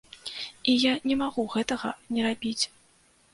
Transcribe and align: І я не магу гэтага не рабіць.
І 0.71 0.73
я 0.83 0.93
не 1.09 1.17
магу 1.19 1.45
гэтага 1.57 1.93
не 2.17 2.25
рабіць. 2.29 2.59